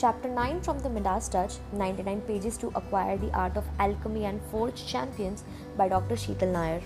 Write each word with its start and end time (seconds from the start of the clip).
Chapter 0.00 0.30
9 0.30 0.62
from 0.62 0.78
the 0.78 0.88
Midas 0.88 1.28
Touch 1.28 1.56
99 1.72 2.22
pages 2.22 2.56
to 2.56 2.68
acquire 2.68 3.18
the 3.18 3.30
art 3.34 3.58
of 3.58 3.66
alchemy 3.78 4.24
and 4.24 4.40
forge 4.50 4.86
champions 4.86 5.44
by 5.76 5.90
Dr. 5.90 6.14
Sheetal 6.14 6.50
Nair. 6.50 6.80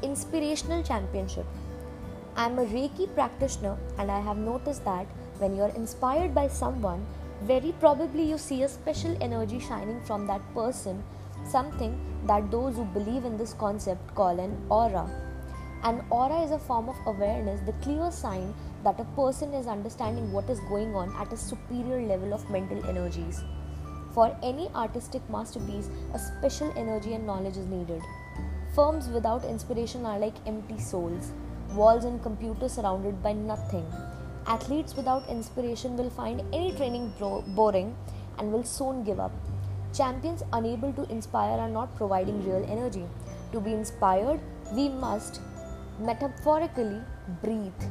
Inspirational 0.00 0.84
Championship 0.84 1.46
I 2.36 2.46
am 2.46 2.60
a 2.60 2.64
Reiki 2.64 3.12
practitioner 3.12 3.76
and 3.98 4.08
I 4.08 4.20
have 4.20 4.36
noticed 4.36 4.84
that 4.84 5.04
when 5.38 5.56
you 5.56 5.62
are 5.62 5.74
inspired 5.74 6.32
by 6.32 6.46
someone, 6.46 7.04
very 7.42 7.74
probably 7.80 8.22
you 8.22 8.38
see 8.38 8.62
a 8.62 8.68
special 8.68 9.16
energy 9.20 9.58
shining 9.58 10.00
from 10.04 10.28
that 10.28 10.42
person, 10.54 11.02
something 11.44 11.98
that 12.28 12.52
those 12.52 12.76
who 12.76 12.84
believe 12.84 13.24
in 13.24 13.36
this 13.36 13.54
concept 13.54 14.14
call 14.14 14.38
an 14.38 14.56
aura. 14.68 15.10
An 15.82 16.04
aura 16.10 16.42
is 16.42 16.52
a 16.52 16.58
form 16.60 16.88
of 16.88 17.04
awareness, 17.06 17.60
the 17.62 17.72
clear 17.84 18.12
sign 18.12 18.54
that 18.84 19.00
a 19.00 19.04
person 19.16 19.52
is 19.54 19.66
understanding 19.66 20.32
what 20.32 20.48
is 20.48 20.60
going 20.68 20.94
on 20.94 21.14
at 21.16 21.32
a 21.32 21.36
superior 21.36 22.06
level 22.06 22.32
of 22.32 22.48
mental 22.50 22.84
energies. 22.86 23.42
For 24.14 24.36
any 24.42 24.68
artistic 24.74 25.22
masterpiece, 25.30 25.88
a 26.14 26.18
special 26.18 26.72
energy 26.76 27.14
and 27.14 27.26
knowledge 27.26 27.56
is 27.56 27.66
needed. 27.66 28.02
Firms 28.74 29.08
without 29.08 29.44
inspiration 29.44 30.04
are 30.06 30.18
like 30.18 30.34
empty 30.46 30.78
souls, 30.78 31.32
walls 31.74 32.04
and 32.04 32.22
computers 32.22 32.72
surrounded 32.72 33.22
by 33.22 33.32
nothing. 33.32 33.86
Athletes 34.46 34.96
without 34.96 35.28
inspiration 35.28 35.96
will 35.96 36.10
find 36.10 36.42
any 36.52 36.72
training 36.72 37.12
boring 37.48 37.94
and 38.38 38.52
will 38.52 38.64
soon 38.64 39.04
give 39.04 39.20
up. 39.20 39.32
Champions 39.92 40.42
unable 40.52 40.92
to 40.92 41.04
inspire 41.10 41.58
are 41.58 41.68
not 41.68 41.94
providing 41.96 42.44
real 42.44 42.64
energy. 42.68 43.04
To 43.52 43.60
be 43.60 43.72
inspired, 43.72 44.40
we 44.72 44.88
must 44.88 45.40
metaphorically 45.98 47.00
breathe, 47.42 47.82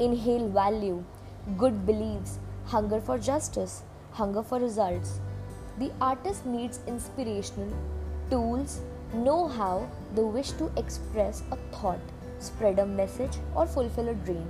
inhale 0.00 0.48
value, 0.48 1.04
good 1.56 1.86
beliefs, 1.86 2.38
hunger 2.66 3.00
for 3.00 3.18
justice, 3.18 3.82
hunger 4.12 4.42
for 4.42 4.58
results. 4.58 5.20
The 5.78 5.90
artist 6.00 6.44
needs 6.46 6.80
inspirational 6.86 7.72
tools, 8.30 8.80
know 9.14 9.48
how, 9.48 9.88
the 10.14 10.26
wish 10.26 10.50
to 10.52 10.70
express 10.76 11.42
a 11.50 11.56
thought, 11.76 12.00
spread 12.38 12.78
a 12.78 12.86
message, 12.86 13.38
or 13.54 13.66
fulfill 13.66 14.08
a 14.08 14.14
dream. 14.14 14.46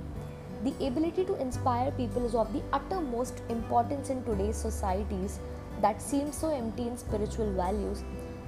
The 0.63 0.73
ability 0.85 1.23
to 1.25 1.39
inspire 1.39 1.91
people 1.91 2.25
is 2.25 2.35
of 2.35 2.51
the 2.51 2.61
uttermost 2.73 3.41
importance 3.49 4.09
in 4.09 4.23
today's 4.25 4.57
societies 4.57 5.39
that 5.81 6.01
seem 6.01 6.31
so 6.31 6.49
empty 6.49 6.87
in 6.87 6.97
spiritual 6.97 7.51
values, 7.53 8.03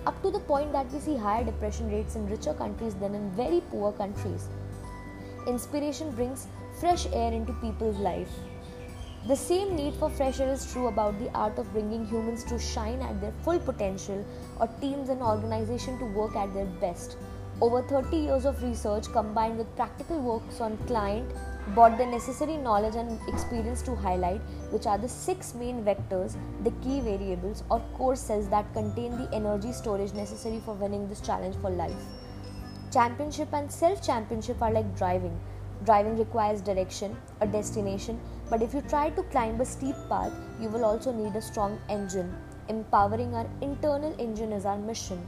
up 0.05 0.21
to 0.23 0.31
the 0.31 0.39
point 0.39 0.73
that 0.73 0.91
we 0.91 0.99
see 0.99 1.15
higher 1.15 1.43
depression 1.43 1.89
rates 1.89 2.15
in 2.15 2.29
richer 2.29 2.53
countries 2.53 2.95
than 2.95 3.15
in 3.15 3.31
very 3.31 3.61
poor 3.71 3.93
countries. 3.93 4.49
Inspiration 5.47 6.11
brings 6.11 6.45
fresh 6.79 7.07
air 7.11 7.33
into 7.33 7.53
people's 7.53 7.97
life. 7.97 8.29
The 9.27 9.35
same 9.35 9.75
need 9.75 9.95
for 9.95 10.09
fresh 10.09 10.39
air 10.39 10.53
is 10.53 10.71
true 10.71 10.85
about 10.87 11.17
the 11.17 11.31
art 11.35 11.57
of 11.57 11.71
bringing 11.73 12.05
humans 12.05 12.43
to 12.43 12.59
shine 12.59 13.01
at 13.01 13.19
their 13.19 13.33
full 13.43 13.59
potential 13.59 14.23
or 14.59 14.67
teams 14.79 15.09
and 15.09 15.21
organizations 15.21 15.97
to 15.99 16.05
work 16.05 16.35
at 16.35 16.53
their 16.53 16.65
best. 16.79 17.17
Over 17.59 17.81
30 17.81 18.17
years 18.17 18.45
of 18.45 18.61
research 18.61 19.11
combined 19.11 19.57
with 19.57 19.75
practical 19.75 20.19
works 20.19 20.61
on 20.61 20.77
client 20.85 21.31
brought 21.73 21.97
the 21.97 22.05
necessary 22.05 22.57
knowledge 22.57 22.95
and 22.95 23.19
experience 23.27 23.81
to 23.83 23.95
highlight 23.95 24.41
which 24.69 24.85
are 24.85 24.97
the 24.99 25.09
six 25.09 25.55
main 25.55 25.83
vectors, 25.83 26.35
the 26.63 26.71
key 26.83 26.99
variables 26.99 27.63
or 27.71 27.79
core 27.95 28.15
cells 28.15 28.47
that 28.49 28.71
contain 28.73 29.17
the 29.17 29.29
energy 29.33 29.71
storage 29.71 30.13
necessary 30.13 30.61
for 30.65 30.75
winning 30.75 31.07
this 31.07 31.21
challenge 31.21 31.55
for 31.57 31.71
life. 31.71 32.20
Championship 32.91 33.53
and 33.53 33.71
self 33.71 34.01
championship 34.05 34.61
are 34.61 34.69
like 34.69 34.97
driving. 34.97 35.39
Driving 35.85 36.17
requires 36.17 36.59
direction, 36.59 37.15
a 37.39 37.47
destination, 37.47 38.19
but 38.49 38.61
if 38.61 38.73
you 38.73 38.81
try 38.81 39.09
to 39.11 39.23
climb 39.23 39.61
a 39.61 39.65
steep 39.65 39.95
path, 40.09 40.33
you 40.59 40.67
will 40.67 40.83
also 40.83 41.13
need 41.13 41.33
a 41.37 41.41
strong 41.41 41.79
engine. 41.87 42.35
Empowering 42.67 43.33
our 43.33 43.47
internal 43.61 44.13
engine 44.19 44.51
is 44.51 44.65
our 44.65 44.77
mission. 44.77 45.25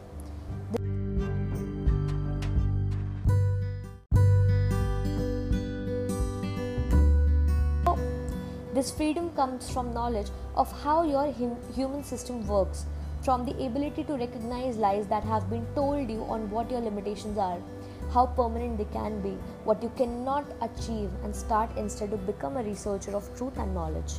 This 8.73 8.91
freedom 8.91 9.29
comes 9.37 9.69
from 9.69 9.93
knowledge 9.93 10.27
of 10.57 10.69
how 10.83 11.03
your 11.03 11.31
hum- 11.31 11.55
human 11.73 12.03
system 12.03 12.45
works, 12.45 12.85
from 13.23 13.45
the 13.45 13.53
ability 13.65 14.03
to 14.03 14.13
recognize 14.17 14.75
lies 14.75 15.07
that 15.07 15.23
have 15.23 15.49
been 15.49 15.65
told 15.75 16.09
you 16.09 16.23
on 16.25 16.49
what 16.49 16.69
your 16.69 16.81
limitations 16.81 17.37
are, 17.37 17.57
how 18.13 18.25
permanent 18.25 18.77
they 18.77 18.87
can 18.91 19.21
be, 19.21 19.31
what 19.63 19.81
you 19.81 19.89
cannot 19.95 20.45
achieve, 20.61 21.09
and 21.23 21.33
start 21.33 21.69
instead 21.77 22.11
to 22.11 22.17
become 22.17 22.57
a 22.57 22.63
researcher 22.63 23.15
of 23.15 23.33
truth 23.37 23.57
and 23.57 23.73
knowledge. 23.73 24.15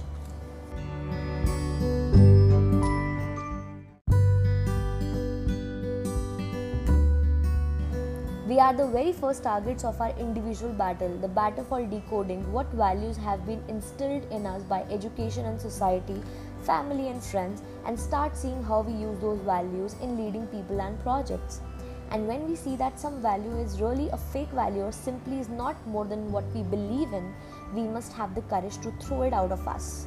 We 8.46 8.58
are 8.60 8.72
the 8.72 8.86
very 8.86 9.12
first 9.12 9.42
targets 9.42 9.84
of 9.84 10.00
our 10.00 10.16
individual 10.18 10.72
battle, 10.72 11.16
the 11.18 11.28
battle 11.28 11.64
for 11.64 11.84
decoding 11.84 12.50
what 12.52 12.66
values 12.72 13.16
have 13.16 13.44
been 13.46 13.62
instilled 13.68 14.24
in 14.30 14.46
us 14.46 14.62
by 14.62 14.82
education 14.90 15.44
and 15.44 15.60
society, 15.60 16.22
family 16.66 17.08
and 17.08 17.22
friends, 17.22 17.62
and 17.86 17.98
start 17.98 18.36
seeing 18.36 18.62
how 18.62 18.80
we 18.80 18.92
use 18.92 19.18
those 19.20 19.40
values 19.40 19.94
in 20.00 20.16
leading 20.16 20.46
people 20.48 20.80
and 20.80 20.98
projects. 21.00 21.60
And 22.10 22.28
when 22.28 22.48
we 22.48 22.56
see 22.56 22.76
that 22.76 23.00
some 23.00 23.20
value 23.20 23.56
is 23.58 23.80
really 23.80 24.08
a 24.10 24.16
fake 24.16 24.50
value 24.50 24.82
or 24.82 24.92
simply 24.92 25.38
is 25.40 25.48
not 25.48 25.86
more 25.86 26.04
than 26.04 26.30
what 26.30 26.44
we 26.54 26.62
believe 26.62 27.12
in, 27.12 27.34
we 27.74 27.82
must 27.82 28.12
have 28.12 28.34
the 28.34 28.42
courage 28.42 28.78
to 28.82 28.92
throw 29.00 29.22
it 29.22 29.32
out 29.32 29.52
of 29.52 29.66
us. 29.66 30.06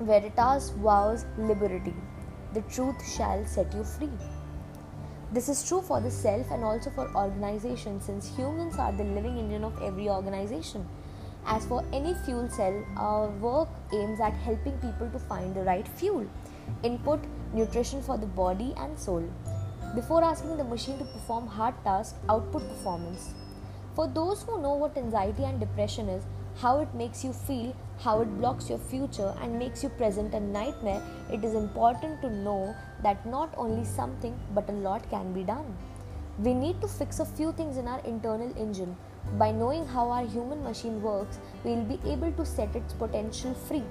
Veritas 0.00 0.70
vos 0.70 1.24
liberabit. 1.38 1.94
The 2.54 2.62
truth 2.62 2.96
shall 3.16 3.44
set 3.46 3.74
you 3.74 3.84
free. 3.84 4.10
This 5.32 5.48
is 5.48 5.66
true 5.66 5.80
for 5.80 6.00
the 6.00 6.10
self 6.10 6.50
and 6.50 6.64
also 6.64 6.90
for 6.90 7.08
organizations 7.14 8.04
since 8.04 8.34
humans 8.36 8.76
are 8.78 8.92
the 8.92 9.04
living 9.04 9.38
engine 9.38 9.62
of 9.62 9.80
every 9.82 10.08
organization. 10.08 10.88
As 11.46 11.66
for 11.66 11.84
any 11.92 12.14
fuel 12.14 12.48
cell, 12.48 12.84
our 12.96 13.28
work 13.28 13.68
aims 13.92 14.20
at 14.20 14.34
helping 14.34 14.78
people 14.78 15.10
to 15.10 15.18
find 15.18 15.54
the 15.54 15.62
right 15.62 15.86
fuel, 15.88 16.26
input, 16.82 17.20
nutrition 17.52 18.02
for 18.02 18.16
the 18.18 18.26
body 18.26 18.74
and 18.76 18.98
soul, 18.98 19.24
before 19.94 20.22
asking 20.22 20.56
the 20.56 20.64
machine 20.64 20.98
to 20.98 21.04
perform 21.04 21.46
hard 21.46 21.74
tasks, 21.82 22.18
output 22.28 22.68
performance. 22.68 23.34
For 23.94 24.06
those 24.06 24.42
who 24.42 24.62
know 24.62 24.74
what 24.74 24.96
anxiety 24.96 25.44
and 25.44 25.58
depression 25.58 26.08
is, 26.08 26.24
how 26.56 26.80
it 26.80 26.94
makes 26.94 27.24
you 27.24 27.32
feel, 27.32 27.74
how 27.98 28.20
it 28.20 28.38
blocks 28.38 28.68
your 28.68 28.78
future 28.78 29.34
and 29.40 29.58
makes 29.58 29.82
you 29.82 29.88
present 29.88 30.34
a 30.34 30.40
nightmare, 30.40 31.02
it 31.32 31.44
is 31.44 31.54
important 31.54 32.20
to 32.22 32.30
know 32.30 32.74
that 33.02 33.24
not 33.26 33.52
only 33.56 33.84
something 33.84 34.38
but 34.54 34.68
a 34.68 34.72
lot 34.72 35.08
can 35.10 35.32
be 35.32 35.42
done. 35.42 35.76
We 36.38 36.54
need 36.54 36.80
to 36.80 36.88
fix 36.88 37.18
a 37.20 37.24
few 37.24 37.52
things 37.52 37.76
in 37.76 37.88
our 37.88 38.00
internal 38.00 38.54
engine. 38.56 38.96
By 39.38 39.52
knowing 39.52 39.86
how 39.86 40.10
our 40.10 40.26
human 40.26 40.62
machine 40.62 41.00
works, 41.02 41.38
we 41.64 41.70
will 41.70 41.84
be 41.84 42.00
able 42.10 42.32
to 42.32 42.44
set 42.44 42.74
its 42.74 42.92
potential 42.92 43.54
free. 43.54 43.84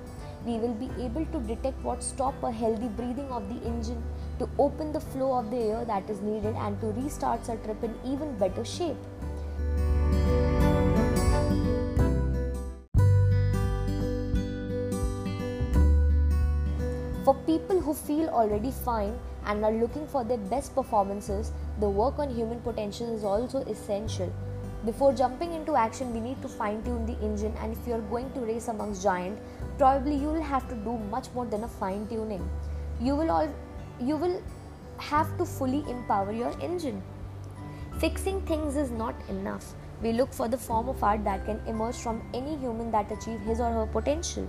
We 0.46 0.58
will 0.58 0.74
be 0.74 0.90
able 1.04 1.26
to 1.26 1.40
detect 1.40 1.82
what 1.84 2.04
stop 2.04 2.42
a 2.44 2.52
healthy 2.52 2.88
breathing 2.88 3.30
of 3.30 3.48
the 3.50 3.68
engine, 3.68 4.04
to 4.40 4.50
open 4.58 4.92
the 4.92 5.00
flow 5.00 5.38
of 5.38 5.50
the 5.52 5.58
air 5.58 5.86
that 5.86 6.10
is 6.10 6.22
needed 6.22 6.56
and 6.56 6.80
to 6.82 6.88
restart 6.88 7.50
our 7.50 7.58
trip 7.58 7.84
in 7.84 7.96
even 8.06 8.38
better 8.38 8.64
shape. 8.64 8.98
For 17.26 17.36
people 17.46 17.80
who 17.80 17.94
feel 17.94 18.30
already 18.30 18.72
fine 18.72 19.18
and 19.46 19.64
are 19.64 19.72
looking 19.72 20.08
for 20.08 20.24
their 20.24 20.38
best 20.38 20.74
performances, 20.74 21.52
the 21.80 21.90
work 21.90 22.18
on 22.18 22.34
human 22.34 22.60
potential 22.62 23.14
is 23.16 23.24
also 23.24 23.60
essential. 23.66 24.34
Before 24.86 25.12
jumping 25.12 25.54
into 25.54 25.76
action, 25.76 26.14
we 26.14 26.22
need 26.22 26.42
to 26.42 26.48
fine 26.48 26.81
tune 26.84 27.06
the 27.06 27.18
engine, 27.22 27.54
and 27.60 27.74
if 27.74 27.86
you 27.86 27.94
are 27.94 28.06
going 28.12 28.31
to 28.31 28.40
race 28.40 28.70
amongst 28.70 29.04
giants, 29.04 29.42
probably 29.78 30.16
you 30.16 30.30
will 30.30 30.42
have 30.42 30.70
to 30.70 30.76
do 30.76 30.98
much 31.12 31.28
more 31.34 31.46
than 31.46 31.66
a 31.66 31.68
fine 31.68 32.08
tuning. 32.08 32.50
You 33.02 33.16
will 33.16 33.30
all 33.30 33.50
you 34.00 34.16
will 34.16 34.42
have 34.98 35.38
to 35.38 35.46
fully 35.46 35.84
empower 35.90 36.31
your 36.31 36.54
engine. 36.62 37.02
Fixing 38.00 38.40
things 38.44 38.78
is 38.78 38.90
not 38.90 39.16
enough. 39.28 39.74
We 40.02 40.14
look 40.14 40.34
for 40.34 40.48
the 40.48 40.58
form 40.58 40.88
of 40.88 41.04
art 41.04 41.25
that 41.25 41.46
can 41.46 41.60
emerge 41.68 41.98
from 41.98 42.22
any 42.34 42.56
human 42.56 42.90
that 42.92 43.12
achieve 43.12 43.42
his 43.42 43.60
or 43.60 43.72
her 43.72 43.86
potential. 43.86 44.48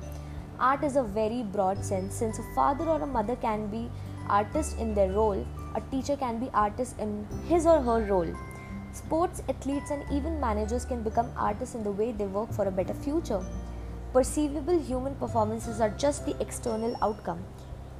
Art 0.61 0.85
is 0.85 0.95
a 0.95 1.03
very 1.03 1.43
broad 1.43 1.85
sense 1.85 2.15
since 2.15 2.39
a 2.39 2.55
father 2.55 2.85
or 2.85 3.03
a 3.03 3.07
mother 3.07 3.35
can 3.35 3.67
be 3.67 3.91
artist 4.29 4.79
in 4.79 4.95
their 4.95 5.11
role, 5.11 5.45
a 5.75 5.81
teacher 5.91 6.17
can 6.17 6.39
be 6.39 6.49
artist 6.55 6.97
in 7.01 7.27
his 7.49 7.67
or 7.67 7.81
her 7.81 8.05
role. 8.05 8.33
Sports 8.93 9.43
athletes 9.49 9.91
and 9.91 10.05
even 10.13 10.41
managers 10.41 10.85
can 10.85 11.03
become 11.03 11.31
artists 11.37 11.75
in 11.75 11.85
the 11.85 11.91
way 11.93 12.11
they 12.11 12.27
work 12.27 12.53
for 12.53 12.67
a 12.67 12.71
better 12.71 12.95
future. 12.95 13.45
Perceivable 14.13 14.81
human 14.81 15.15
performances 15.15 15.81
are 15.81 15.91
just 15.91 16.27
the 16.27 16.35
external 16.41 16.97
outcome. 17.01 17.45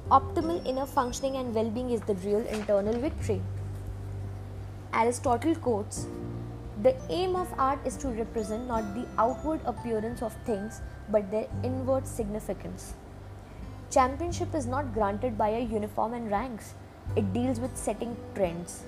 Optimal 0.09 0.65
inner 0.67 0.85
functioning 0.85 1.37
and 1.37 1.55
well 1.55 1.69
being 1.69 1.91
is 1.91 2.01
the 2.01 2.15
real 2.15 2.45
internal 2.47 2.99
victory. 2.99 3.41
Aristotle 4.93 5.55
quotes 5.55 6.07
The 6.81 6.93
aim 7.09 7.37
of 7.37 7.53
art 7.57 7.79
is 7.85 7.95
to 7.97 8.09
represent 8.09 8.67
not 8.67 8.93
the 8.93 9.07
outward 9.17 9.61
appearance 9.65 10.21
of 10.21 10.35
things 10.45 10.81
but 11.09 11.31
their 11.31 11.47
inward 11.63 12.05
significance. 12.05 12.93
Championship 13.89 14.53
is 14.53 14.65
not 14.65 14.93
granted 14.93 15.37
by 15.37 15.49
a 15.49 15.59
uniform 15.59 16.13
and 16.13 16.29
ranks, 16.29 16.73
it 17.15 17.31
deals 17.31 17.61
with 17.61 17.77
setting 17.77 18.17
trends. 18.35 18.83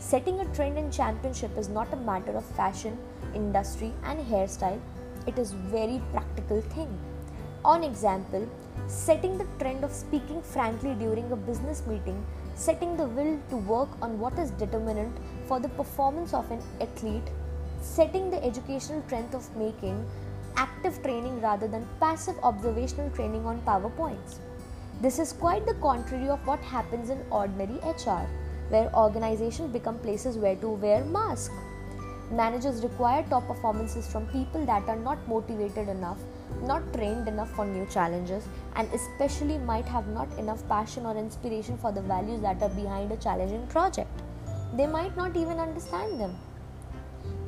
Setting 0.00 0.40
a 0.40 0.46
trend 0.54 0.78
in 0.78 0.90
championship 0.90 1.56
is 1.58 1.68
not 1.68 1.92
a 1.92 1.96
matter 1.96 2.34
of 2.34 2.44
fashion, 2.56 2.96
industry, 3.34 3.92
and 4.02 4.18
hairstyle, 4.18 4.80
it 5.26 5.38
is 5.38 5.52
very 5.52 6.00
practical 6.10 6.62
thing. 6.62 6.88
On 7.66 7.84
example, 7.84 8.48
setting 8.86 9.36
the 9.36 9.46
trend 9.58 9.84
of 9.84 9.92
speaking 9.92 10.40
frankly 10.40 10.94
during 10.94 11.30
a 11.30 11.36
business 11.36 11.86
meeting, 11.86 12.24
setting 12.54 12.96
the 12.96 13.04
will 13.04 13.38
to 13.50 13.58
work 13.58 13.90
on 14.00 14.18
what 14.18 14.38
is 14.38 14.50
determinant 14.52 15.14
for 15.46 15.60
the 15.60 15.68
performance 15.68 16.32
of 16.32 16.50
an 16.50 16.62
athlete, 16.80 17.30
setting 17.82 18.30
the 18.30 18.42
educational 18.42 19.02
trend 19.02 19.34
of 19.34 19.54
making 19.54 20.02
active 20.56 21.02
training 21.02 21.42
rather 21.42 21.68
than 21.68 21.86
passive 22.00 22.38
observational 22.42 23.10
training 23.10 23.44
on 23.44 23.60
PowerPoints. 23.62 24.38
This 25.02 25.18
is 25.18 25.34
quite 25.34 25.66
the 25.66 25.74
contrary 25.74 26.30
of 26.30 26.44
what 26.46 26.60
happens 26.60 27.10
in 27.10 27.22
ordinary 27.30 27.78
HR, 27.84 28.26
where 28.70 28.94
organizations 28.94 29.72
become 29.72 29.98
places 29.98 30.36
where 30.36 30.56
to 30.56 30.70
wear 30.70 31.04
masks. 31.04 31.54
Managers 32.30 32.82
require 32.82 33.24
top 33.28 33.46
performances 33.48 34.06
from 34.10 34.26
people 34.28 34.64
that 34.64 34.88
are 34.88 34.96
not 34.96 35.18
motivated 35.26 35.88
enough, 35.88 36.18
not 36.62 36.92
trained 36.92 37.26
enough 37.26 37.50
for 37.50 37.66
new 37.66 37.84
challenges, 37.86 38.44
and 38.76 38.88
especially 38.94 39.58
might 39.58 39.84
have 39.84 40.06
not 40.08 40.32
enough 40.38 40.66
passion 40.68 41.06
or 41.06 41.16
inspiration 41.16 41.76
for 41.76 41.90
the 41.90 42.02
values 42.02 42.40
that 42.40 42.62
are 42.62 42.68
behind 42.70 43.10
a 43.10 43.16
challenging 43.16 43.66
project. 43.66 44.08
They 44.76 44.86
might 44.86 45.16
not 45.16 45.36
even 45.36 45.58
understand 45.58 46.20
them. 46.20 46.36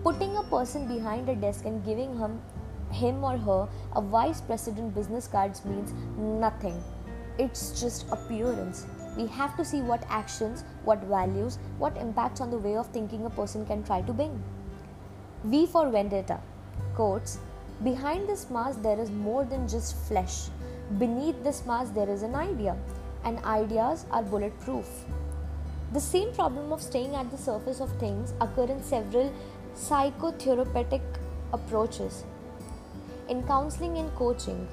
Putting 0.03 0.37
a 0.37 0.43
person 0.43 0.89
behind 0.89 1.29
a 1.29 1.37
desk 1.37 1.65
and 1.65 1.85
giving 1.85 2.19
him 2.19 2.41
him 2.91 3.25
or 3.25 3.39
her 3.39 3.69
a 3.97 4.03
vice 4.03 4.41
president 4.41 4.95
business 4.95 5.29
cards 5.29 5.65
means 5.65 5.93
nothing. 6.19 6.83
It's 7.39 7.81
just 7.81 8.07
appearance. 8.11 8.87
We 9.17 9.27
have 9.27 9.57
to 9.57 9.65
see 9.65 9.81
what 9.81 10.05
actions, 10.09 10.65
what 10.85 11.05
values, 11.05 11.59
what 11.79 11.97
impacts 11.97 12.41
on 12.41 12.51
the 12.51 12.59
way 12.59 12.77
of 12.77 12.89
thinking 12.89 13.27
a 13.27 13.31
person 13.31 13.67
can 13.67 13.85
try 13.85 14.03
to 14.03 14.13
bring. 14.13 14.43
V 15.45 15.67
for 15.67 15.91
Vendetta. 15.91 16.41
Quotes 16.95 17.39
Behind 17.83 18.29
this 18.29 18.49
mask, 18.49 18.83
there 18.83 18.99
is 19.01 19.11
more 19.11 19.45
than 19.45 19.69
just 19.69 19.97
flesh. 20.09 20.49
Beneath 20.99 21.43
this 21.43 21.65
mask, 21.67 21.95
there 21.95 22.09
is 22.09 22.23
an 22.23 22.35
idea, 22.35 22.77
and 23.25 23.39
ideas 23.45 24.07
are 24.11 24.23
bulletproof. 24.23 24.89
The 25.93 26.01
same 26.01 26.33
problem 26.33 26.73
of 26.73 26.81
staying 26.81 27.15
at 27.15 27.31
the 27.31 27.39
surface 27.39 27.81
of 27.81 27.91
things 27.99 28.35
occur 28.41 28.65
in 28.65 28.83
several 28.83 29.33
psychotherapeutic 29.75 31.03
approaches 31.53 32.25
in 33.29 33.43
counseling 33.45 33.99
and 33.99 34.15
coaching, 34.15 34.69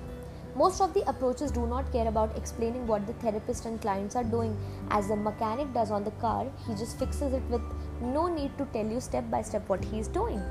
most 0.55 0.81
of 0.81 0.93
the 0.93 1.07
approaches 1.07 1.51
do 1.51 1.67
not 1.67 1.91
care 1.91 2.07
about 2.07 2.35
explaining 2.37 2.87
what 2.87 3.05
the 3.05 3.13
therapist 3.13 3.65
and 3.65 3.79
clients 3.81 4.15
are 4.15 4.23
doing. 4.23 4.57
As 4.89 5.07
the 5.07 5.15
mechanic 5.15 5.73
does 5.73 5.91
on 5.91 6.03
the 6.03 6.11
car, 6.11 6.47
he 6.67 6.73
just 6.73 6.97
fixes 6.97 7.33
it 7.33 7.43
with 7.49 7.61
no 8.01 8.27
need 8.27 8.57
to 8.57 8.65
tell 8.73 8.85
you 8.85 8.99
step 8.99 9.29
by 9.29 9.41
step 9.41 9.67
what 9.69 9.83
he 9.85 9.99
is 9.99 10.07
doing. 10.07 10.41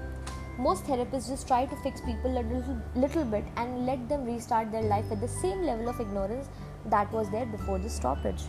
Most 0.58 0.84
therapists 0.84 1.28
just 1.28 1.46
try 1.46 1.66
to 1.66 1.76
fix 1.76 2.00
people 2.00 2.36
a 2.36 2.42
little, 2.42 2.80
little 2.96 3.24
bit 3.24 3.44
and 3.56 3.86
let 3.86 4.08
them 4.08 4.24
restart 4.24 4.72
their 4.72 4.82
life 4.82 5.08
with 5.08 5.20
the 5.20 5.28
same 5.28 5.62
level 5.62 5.88
of 5.88 6.00
ignorance 6.00 6.48
that 6.86 7.12
was 7.12 7.30
there 7.30 7.46
before 7.46 7.78
the 7.78 7.88
stoppage. 7.88 8.42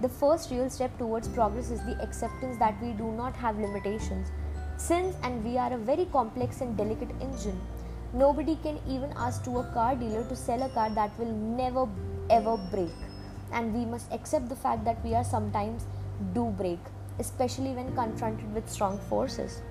The 0.00 0.08
first 0.08 0.50
real 0.50 0.70
step 0.70 0.96
towards 0.98 1.28
progress 1.28 1.70
is 1.70 1.84
the 1.84 2.00
acceptance 2.02 2.58
that 2.58 2.80
we 2.82 2.92
do 2.92 3.12
not 3.12 3.36
have 3.36 3.58
limitations. 3.58 4.28
Since 4.76 5.16
and 5.22 5.44
we 5.44 5.56
are 5.56 5.72
a 5.72 5.78
very 5.78 6.06
complex 6.06 6.60
and 6.60 6.76
delicate 6.76 7.10
engine, 7.20 7.60
Nobody 8.14 8.56
can 8.62 8.78
even 8.88 9.12
ask 9.16 9.42
to 9.44 9.58
a 9.58 9.64
car 9.74 9.96
dealer 9.96 10.22
to 10.28 10.36
sell 10.36 10.62
a 10.62 10.68
car 10.68 10.88
that 10.90 11.18
will 11.18 11.32
never 11.32 11.88
ever 12.30 12.56
break. 12.56 12.92
And 13.52 13.74
we 13.74 13.84
must 13.84 14.12
accept 14.12 14.48
the 14.48 14.54
fact 14.54 14.84
that 14.84 15.04
we 15.04 15.14
are 15.14 15.24
sometimes 15.24 15.86
do 16.32 16.44
break, 16.56 16.78
especially 17.18 17.72
when 17.72 17.92
confronted 17.96 18.54
with 18.54 18.70
strong 18.70 19.00
forces. 19.08 19.62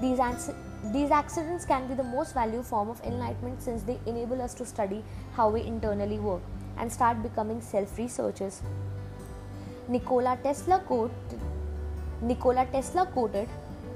These, 0.00 0.18
ans- 0.18 0.50
these 0.92 1.12
accidents 1.12 1.64
can 1.64 1.86
be 1.86 1.94
the 1.94 2.02
most 2.02 2.34
valuable 2.34 2.64
form 2.64 2.88
of 2.90 3.00
enlightenment 3.04 3.62
since 3.62 3.84
they 3.84 4.00
enable 4.06 4.42
us 4.42 4.54
to 4.54 4.66
study 4.66 5.04
how 5.34 5.48
we 5.48 5.62
internally 5.62 6.18
work 6.18 6.42
and 6.78 6.92
start 6.92 7.22
becoming 7.22 7.60
self 7.60 7.96
researchers. 7.96 8.60
Nikola 9.88 10.36
Tesla 10.42 10.80
quoted, 10.80 11.40
Nikola 12.22 12.66
Tesla 12.72 13.06
quoted, 13.06 13.48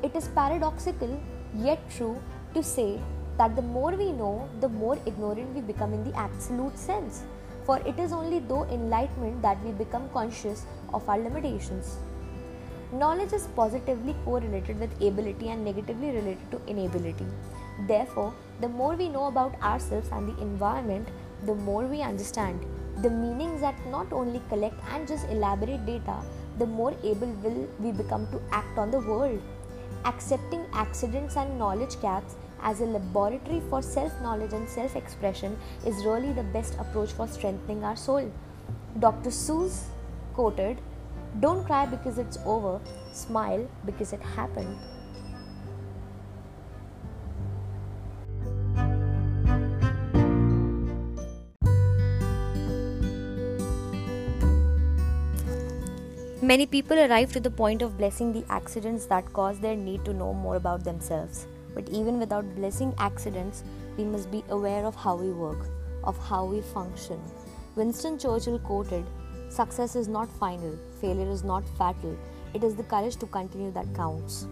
It 0.04 0.14
is 0.14 0.28
paradoxical 0.28 1.20
yet 1.56 1.80
true 1.90 2.16
to 2.54 2.62
say 2.62 3.00
that 3.38 3.56
the 3.56 3.62
more 3.62 3.92
we 3.92 4.12
know, 4.12 4.48
the 4.60 4.68
more 4.68 4.98
ignorant 5.06 5.54
we 5.54 5.60
become 5.60 5.92
in 5.92 6.04
the 6.04 6.16
absolute 6.16 6.78
sense. 6.78 7.22
For 7.64 7.78
it 7.86 7.98
is 7.98 8.12
only 8.12 8.40
through 8.40 8.64
enlightenment 8.64 9.40
that 9.42 9.62
we 9.64 9.70
become 9.72 10.08
conscious 10.10 10.64
of 10.92 11.08
our 11.08 11.18
limitations. 11.18 11.98
Knowledge 12.92 13.32
is 13.32 13.46
positively 13.56 14.14
correlated 14.24 14.78
with 14.78 15.00
ability 15.00 15.48
and 15.48 15.64
negatively 15.64 16.10
related 16.10 16.50
to 16.50 16.60
inability. 16.66 17.24
Therefore, 17.88 18.34
the 18.60 18.68
more 18.68 18.94
we 18.94 19.08
know 19.08 19.26
about 19.26 19.54
ourselves 19.62 20.08
and 20.12 20.28
the 20.28 20.42
environment, 20.42 21.08
the 21.46 21.54
more 21.54 21.86
we 21.86 22.02
understand. 22.02 22.66
The 23.02 23.08
meanings 23.08 23.62
that 23.62 23.74
not 23.86 24.12
only 24.12 24.42
collect 24.48 24.78
and 24.92 25.08
just 25.08 25.26
elaborate 25.30 25.86
data, 25.86 26.16
the 26.58 26.66
more 26.66 26.94
able 27.02 27.32
will 27.42 27.66
we 27.80 27.92
become 27.92 28.26
to 28.30 28.40
act 28.50 28.76
on 28.76 28.90
the 28.90 29.00
world. 29.00 29.40
Accepting 30.04 30.66
accidents 30.74 31.36
and 31.36 31.58
knowledge 31.58 32.00
gaps 32.02 32.34
as 32.62 32.80
a 32.80 32.84
laboratory 32.84 33.60
for 33.68 33.82
self 33.82 34.12
knowledge 34.22 34.52
and 34.52 34.68
self 34.68 34.96
expression 34.96 35.56
is 35.86 36.04
really 36.04 36.32
the 36.32 36.42
best 36.42 36.74
approach 36.78 37.12
for 37.12 37.26
strengthening 37.26 37.84
our 37.84 37.96
soul. 37.96 38.30
Dr. 38.98 39.30
Seuss 39.30 39.84
quoted, 40.34 40.78
Don't 41.40 41.64
cry 41.64 41.86
because 41.86 42.18
it's 42.18 42.38
over, 42.44 42.80
smile 43.12 43.68
because 43.84 44.12
it 44.12 44.20
happened. 44.20 44.76
Many 56.42 56.66
people 56.66 56.98
arrive 56.98 57.32
to 57.34 57.40
the 57.40 57.50
point 57.50 57.82
of 57.82 57.96
blessing 57.96 58.32
the 58.32 58.44
accidents 58.50 59.06
that 59.06 59.32
cause 59.32 59.60
their 59.60 59.76
need 59.76 60.04
to 60.04 60.12
know 60.12 60.34
more 60.34 60.56
about 60.56 60.82
themselves. 60.82 61.46
But 61.74 61.88
even 61.88 62.18
without 62.18 62.54
blessing 62.54 62.94
accidents, 62.98 63.64
we 63.96 64.04
must 64.04 64.30
be 64.30 64.44
aware 64.48 64.84
of 64.84 64.94
how 64.94 65.16
we 65.16 65.30
work, 65.30 65.68
of 66.04 66.18
how 66.18 66.44
we 66.44 66.60
function. 66.60 67.20
Winston 67.76 68.18
Churchill 68.18 68.58
quoted 68.58 69.04
Success 69.48 69.96
is 69.96 70.08
not 70.08 70.28
final, 70.38 70.78
failure 71.00 71.30
is 71.30 71.44
not 71.44 71.62
fatal, 71.76 72.16
it 72.54 72.64
is 72.64 72.74
the 72.74 72.82
courage 72.82 73.16
to 73.16 73.26
continue 73.26 73.70
that 73.72 73.94
counts. 73.94 74.46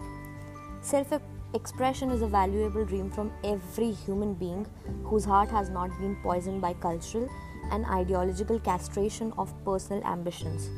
Self 0.81 1.11
expression 1.53 2.11
is 2.11 2.21
a 2.21 2.27
valuable 2.27 2.85
dream 2.85 3.09
from 3.09 3.31
every 3.43 3.91
human 3.91 4.33
being 4.33 4.65
whose 5.03 5.25
heart 5.25 5.49
has 5.49 5.69
not 5.69 5.89
been 5.99 6.15
poisoned 6.23 6.61
by 6.61 6.73
cultural 6.73 7.29
and 7.71 7.85
ideological 7.85 8.59
castration 8.59 9.33
of 9.37 9.53
personal 9.65 10.03
ambitions. 10.03 10.69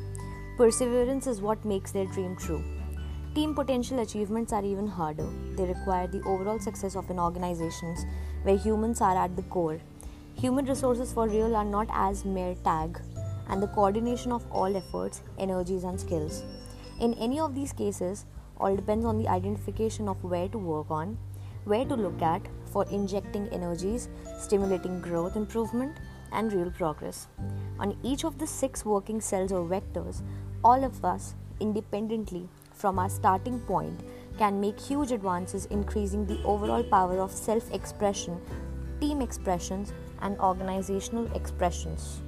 Perseverance 0.56 1.26
is 1.26 1.40
what 1.40 1.64
makes 1.64 1.92
their 1.92 2.06
dream 2.06 2.36
true. 2.36 2.62
Team 3.34 3.52
potential 3.52 3.98
achievements 3.98 4.52
are 4.52 4.64
even 4.64 4.86
harder. 4.86 5.28
They 5.56 5.64
require 5.64 6.06
the 6.06 6.22
overall 6.22 6.60
success 6.60 6.94
of 6.94 7.10
an 7.10 7.18
organization 7.18 7.96
where 8.44 8.56
humans 8.56 9.00
are 9.00 9.16
at 9.16 9.34
the 9.34 9.42
core. 9.42 9.80
Human 10.36 10.66
resources 10.66 11.12
for 11.12 11.28
real 11.28 11.56
are 11.56 11.64
not 11.64 11.88
as 11.92 12.24
mere 12.24 12.54
tag, 12.62 13.00
and 13.48 13.60
the 13.60 13.66
coordination 13.66 14.30
of 14.30 14.46
all 14.52 14.76
efforts, 14.76 15.20
energies, 15.36 15.82
and 15.82 16.00
skills. 16.00 16.44
In 17.00 17.14
any 17.14 17.40
of 17.40 17.56
these 17.56 17.72
cases, 17.72 18.24
all 18.56 18.76
depends 18.76 19.04
on 19.04 19.20
the 19.20 19.26
identification 19.26 20.08
of 20.08 20.22
where 20.22 20.46
to 20.50 20.58
work 20.58 20.92
on, 20.92 21.18
where 21.64 21.84
to 21.84 21.96
look 21.96 22.22
at 22.22 22.46
for 22.66 22.86
injecting 22.88 23.48
energies, 23.48 24.08
stimulating 24.38 25.00
growth 25.00 25.34
improvement, 25.34 25.96
and 26.30 26.52
real 26.52 26.70
progress. 26.70 27.26
On 27.80 27.98
each 28.04 28.24
of 28.24 28.38
the 28.38 28.46
six 28.46 28.84
working 28.84 29.20
cells 29.20 29.50
or 29.50 29.64
vectors, 29.64 30.22
all 30.62 30.84
of 30.84 31.04
us 31.04 31.34
independently 31.58 32.48
from 32.74 32.98
our 32.98 33.08
starting 33.08 33.60
point 33.60 34.00
can 34.38 34.60
make 34.60 34.78
huge 34.78 35.12
advances 35.12 35.66
increasing 35.66 36.26
the 36.26 36.42
overall 36.42 36.82
power 36.82 37.20
of 37.20 37.30
self 37.30 37.72
expression, 37.72 38.40
team 39.00 39.22
expressions, 39.22 39.92
and 40.20 40.38
organizational 40.40 41.30
expressions. 41.34 42.20